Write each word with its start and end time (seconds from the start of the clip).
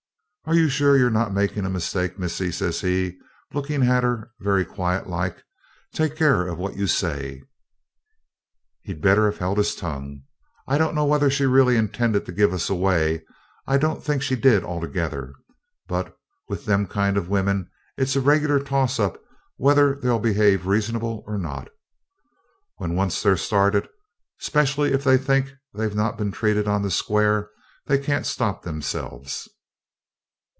'Are 0.45 0.55
you 0.55 0.67
sure 0.69 0.97
you're 0.97 1.09
not 1.11 1.33
making 1.33 1.65
a 1.65 1.69
mistake, 1.69 2.19
missis?' 2.19 2.57
says 2.57 2.81
he, 2.81 3.17
looking 3.53 3.83
at 3.83 4.03
her 4.03 4.31
very 4.41 4.65
quiet 4.65 5.07
like. 5.07 5.43
'Take 5.93 6.17
care 6.17 6.53
what 6.53 6.75
you 6.75 6.87
say.' 6.87 7.41
He'd 8.81 9.01
better 9.01 9.25
have 9.27 9.37
held 9.37 9.59
his 9.59 9.75
tongue. 9.75 10.23
I 10.67 10.77
don't 10.77 10.95
know 10.95 11.05
whether 11.05 11.29
she 11.29 11.45
really 11.45 11.77
intended 11.77 12.25
to 12.25 12.33
give 12.33 12.51
us 12.53 12.69
away. 12.69 13.23
I 13.65 13.77
don't 13.77 14.03
think 14.03 14.23
she 14.23 14.35
did 14.35 14.65
altogether; 14.65 15.33
but 15.87 16.17
with 16.49 16.65
them 16.65 16.85
kind 16.85 17.15
of 17.15 17.29
women 17.29 17.69
it's 17.95 18.17
a 18.17 18.19
regular 18.19 18.59
toss 18.59 18.99
up 18.99 19.21
whether 19.55 19.93
they'll 20.01 20.19
behave 20.19 20.65
reasonable 20.65 21.23
or 21.27 21.37
not. 21.37 21.69
When 22.75 22.89
they're 22.89 22.97
once 22.97 23.25
started, 23.39 23.87
'specially 24.39 24.91
if 24.91 25.05
they 25.05 25.15
think 25.17 25.53
they've 25.73 25.95
not 25.95 26.17
been 26.17 26.31
treated 26.31 26.67
on 26.67 26.81
the 26.81 26.91
square, 26.91 27.49
they 27.85 27.97
can't 27.99 28.25
stop 28.25 28.63
themselves. 28.63 29.47